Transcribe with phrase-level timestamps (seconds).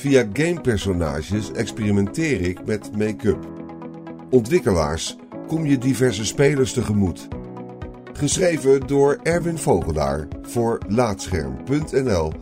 [0.00, 3.48] Via gamepersonages experimenteer ik met make-up.
[4.30, 7.28] Ontwikkelaars, kom je diverse spelers tegemoet.
[8.12, 12.32] Geschreven door Erwin Vogelaar voor Laatscherm.nl.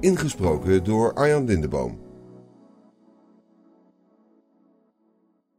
[0.00, 2.00] Ingesproken door Arjan Lindeboom.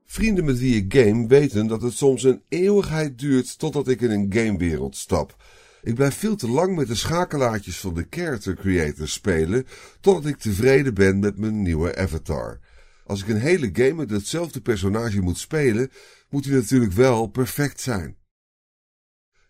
[0.06, 4.12] Vrienden met wie ik game weten dat het soms een eeuwigheid duurt totdat ik in
[4.12, 5.36] een gamewereld stap.
[5.84, 9.68] Ik blijf veel te lang met de schakelaartjes van de character creator spelen,
[10.00, 12.60] totdat ik tevreden ben met mijn nieuwe avatar.
[13.06, 15.92] Als ik een hele game met hetzelfde personage moet spelen,
[16.30, 18.18] moet hij natuurlijk wel perfect zijn.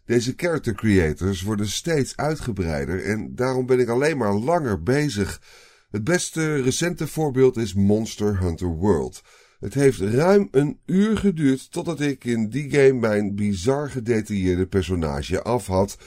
[0.06, 5.42] Deze character creators worden steeds uitgebreider en daarom ben ik alleen maar langer bezig.
[5.90, 9.22] Het beste recente voorbeeld is Monster Hunter World.
[9.63, 15.41] Het heeft ruim een uur geduurd totdat ik in die game mijn bizar gedetailleerde personage
[15.41, 15.98] af had.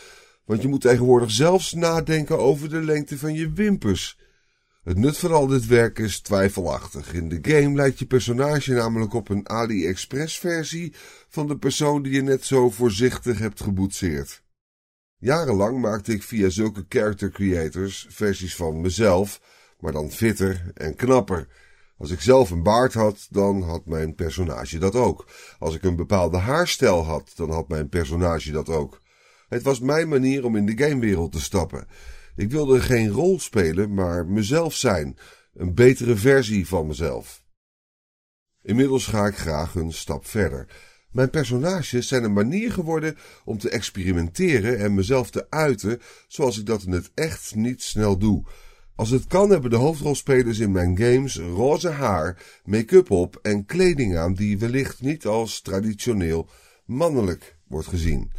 [0.44, 4.18] Want je moet tegenwoordig zelfs nadenken over de lengte van je wimpers.
[4.82, 7.12] Het nut van al dit werk is twijfelachtig.
[7.12, 10.94] In de game lijkt je personage namelijk op een AliExpress versie
[11.28, 14.42] van de persoon die je net zo voorzichtig hebt geboetseerd.
[15.18, 19.40] Jarenlang maakte ik via zulke character creators versies van mezelf,
[19.80, 21.48] maar dan fitter en knapper.
[21.98, 25.28] Als ik zelf een baard had, dan had mijn personage dat ook.
[25.58, 29.02] Als ik een bepaalde haarstijl had, dan had mijn personage dat ook.
[29.48, 31.86] Het was mijn manier om in de gamewereld te stappen.
[32.36, 35.18] Ik wilde geen rol spelen, maar mezelf zijn,
[35.54, 37.44] een betere versie van mezelf.
[38.62, 40.66] Inmiddels ga ik graag een stap verder.
[41.10, 46.66] Mijn personages zijn een manier geworden om te experimenteren en mezelf te uiten zoals ik
[46.66, 48.44] dat in het echt niet snel doe.
[48.96, 54.16] Als het kan hebben de hoofdrolspelers in mijn games roze haar, make-up op en kleding
[54.16, 56.48] aan die wellicht niet als traditioneel
[56.84, 58.32] mannelijk wordt gezien.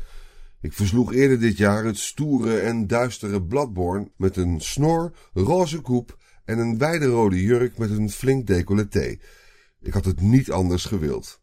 [0.61, 6.17] Ik versloeg eerder dit jaar het stoere en duistere Bloodborne met een snor, roze koep
[6.45, 9.17] en een wijde rode jurk met een flink decolleté.
[9.81, 11.42] Ik had het niet anders gewild.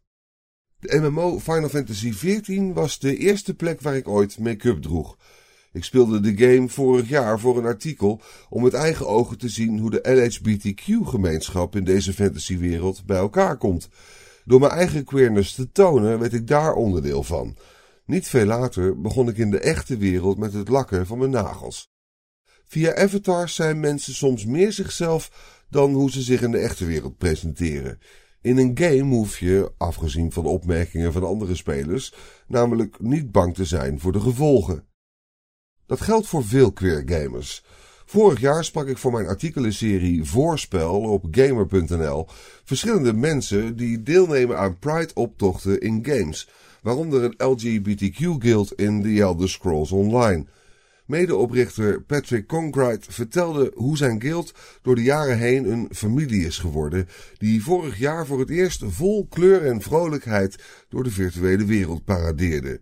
[0.78, 5.16] De MMO Final Fantasy XIV was de eerste plek waar ik ooit make-up droeg.
[5.74, 9.78] Ik speelde de game vorig jaar voor een artikel om met eigen ogen te zien
[9.78, 13.88] hoe de LHBTQ-gemeenschap in deze fantasywereld bij elkaar komt.
[14.44, 17.56] Door mijn eigen queerness te tonen werd ik daar onderdeel van.
[18.06, 21.92] Niet veel later begon ik in de echte wereld met het lakken van mijn nagels.
[22.64, 25.30] Via avatars zijn mensen soms meer zichzelf
[25.70, 27.98] dan hoe ze zich in de echte wereld presenteren.
[28.40, 32.14] In een game hoef je, afgezien van opmerkingen van andere spelers,
[32.46, 34.92] namelijk niet bang te zijn voor de gevolgen.
[35.86, 37.64] Dat geldt voor veel queer gamers.
[38.06, 42.26] Vorig jaar sprak ik voor mijn artikelenserie Voorspel op gamer.nl
[42.64, 46.48] verschillende mensen die deelnemen aan Pride-optochten in games,
[46.82, 50.46] waaronder een LGBTQ-guild in The Elder Scrolls Online.
[51.06, 57.08] Medeoprichter Patrick Conkright vertelde hoe zijn guild door de jaren heen een familie is geworden,
[57.38, 62.80] die vorig jaar voor het eerst vol kleur en vrolijkheid door de virtuele wereld paradeerde.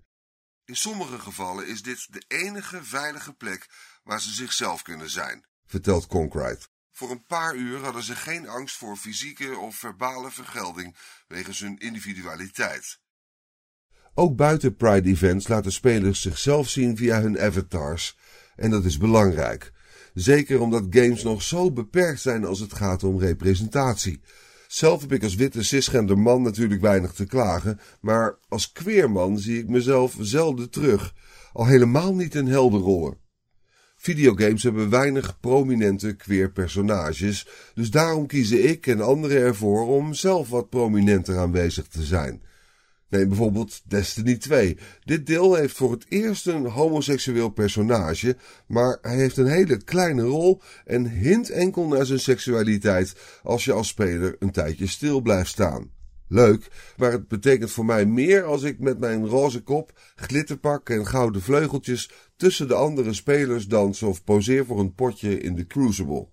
[0.72, 3.68] In sommige gevallen is dit de enige veilige plek
[4.04, 6.70] waar ze zichzelf kunnen zijn, vertelt Conkright.
[6.90, 10.96] Voor een paar uur hadden ze geen angst voor fysieke of verbale vergelding
[11.28, 13.00] wegens hun individualiteit.
[14.14, 18.18] Ook buiten Pride events laten spelers zichzelf zien via hun avatars
[18.56, 19.72] en dat is belangrijk.
[20.14, 24.20] Zeker omdat games nog zo beperkt zijn als het gaat om representatie.
[24.72, 29.58] Zelf heb ik als witte cisgender man natuurlijk weinig te klagen, maar als queerman zie
[29.58, 31.14] ik mezelf zelden terug,
[31.52, 33.16] al helemaal niet in heldenrollen.
[33.96, 40.48] Videogames hebben weinig prominente queer personages, dus daarom kiezen ik en anderen ervoor om zelf
[40.48, 42.42] wat prominenter aanwezig te zijn.
[43.12, 44.78] Neem bijvoorbeeld Destiny 2.
[45.04, 48.36] Dit deel heeft voor het eerst een homoseksueel personage,
[48.66, 53.72] maar hij heeft een hele kleine rol en hint enkel naar zijn seksualiteit als je
[53.72, 55.90] als speler een tijdje stil blijft staan.
[56.28, 61.06] Leuk, maar het betekent voor mij meer als ik met mijn roze kop, glitterpak en
[61.06, 66.28] gouden vleugeltjes tussen de andere spelers dans of poseer voor een potje in de Crucible.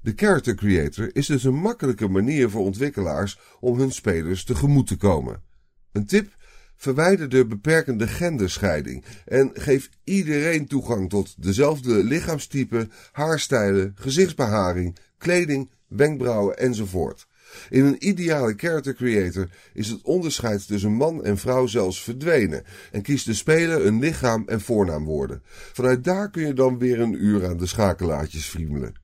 [0.00, 4.96] De character creator is dus een makkelijke manier voor ontwikkelaars om hun spelers tegemoet te
[4.96, 5.48] komen.
[5.92, 6.36] Een tip:
[6.76, 16.58] verwijder de beperkende genderscheiding en geef iedereen toegang tot dezelfde lichaamstype, haarstijlen, gezichtsbeharing, kleding, wenkbrauwen
[16.58, 17.26] enzovoort.
[17.68, 23.02] In een ideale character creator is het onderscheid tussen man en vrouw zelfs verdwenen en
[23.02, 25.42] kiest de speler een lichaam en voornaamwoorden.
[25.72, 28.94] Vanuit daar kun je dan weer een uur aan de schakelaartjes friemelen.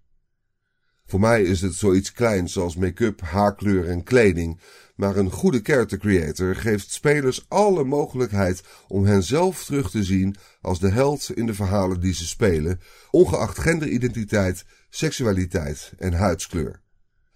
[1.06, 4.60] Voor mij is het zoiets kleins als make-up, haarkleur en kleding,
[4.94, 10.80] maar een goede character creator geeft spelers alle mogelijkheid om henzelf terug te zien als
[10.80, 12.80] de held in de verhalen die ze spelen,
[13.10, 16.80] ongeacht genderidentiteit, seksualiteit en huidskleur.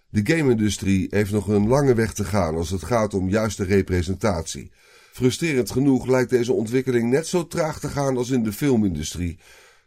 [0.08, 4.72] De game-industrie heeft nog een lange weg te gaan als het gaat om juiste representatie.
[5.12, 9.38] Frustrerend genoeg lijkt deze ontwikkeling net zo traag te gaan als in de filmindustrie.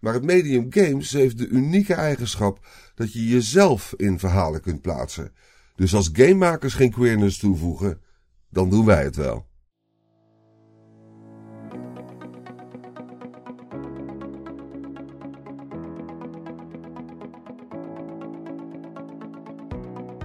[0.03, 2.65] Maar het medium games heeft de unieke eigenschap
[2.95, 5.31] dat je jezelf in verhalen kunt plaatsen.
[5.75, 8.01] Dus als gamemakers geen queerness toevoegen,
[8.49, 9.45] dan doen wij het wel.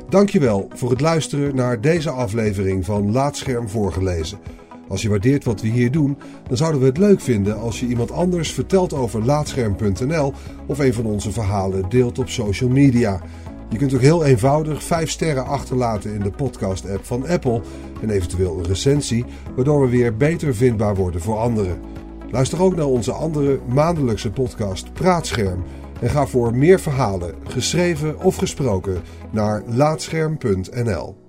[0.08, 4.38] Dankjewel voor het luisteren naar deze aflevering van Laatscherm voorgelezen.
[4.88, 6.16] Als je waardeert wat we hier doen,
[6.48, 10.32] dan zouden we het leuk vinden als je iemand anders vertelt over laatscherm.nl
[10.66, 13.20] of een van onze verhalen deelt op social media.
[13.68, 17.60] Je kunt ook heel eenvoudig 5 sterren achterlaten in de podcast-app van Apple
[18.02, 19.24] en eventueel een recensie,
[19.54, 21.78] waardoor we weer beter vindbaar worden voor anderen.
[22.30, 25.62] Luister ook naar onze andere maandelijkse podcast Praatscherm
[26.00, 31.27] en ga voor meer verhalen, geschreven of gesproken, naar laatscherm.nl.